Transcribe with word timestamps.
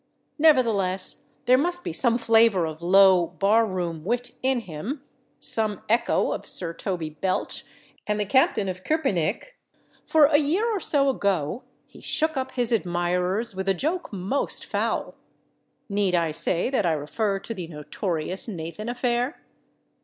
Nevertheless, 0.39 1.25
there 1.45 1.59
must 1.59 1.83
be 1.83 1.93
some 1.93 2.17
flavor 2.17 2.65
of 2.65 2.81
low, 2.81 3.27
barroom 3.27 4.03
wit 4.03 4.31
in 4.41 4.61
him, 4.61 5.03
some 5.39 5.83
echo 5.87 6.31
of 6.31 6.47
Sir 6.47 6.73
Toby 6.73 7.11
Belch 7.11 7.65
and 8.07 8.19
the 8.19 8.25
Captain 8.25 8.67
of 8.67 8.83
Köpenick, 8.83 9.59
for 10.03 10.25
a 10.25 10.37
year 10.37 10.75
or 10.75 10.79
so 10.79 11.07
ago 11.09 11.61
he 11.85 12.01
shook 12.01 12.35
up 12.35 12.53
his 12.53 12.71
admirers 12.71 13.55
with 13.55 13.69
a 13.69 13.75
joke 13.75 14.11
most 14.11 14.65
foul. 14.65 15.13
Need 15.87 16.15
I 16.15 16.31
say 16.31 16.71
that 16.71 16.83
I 16.83 16.93
refer 16.93 17.37
to 17.37 17.53
the 17.53 17.67
notorious 17.67 18.47
Nathan 18.47 18.89
affair? 18.89 19.43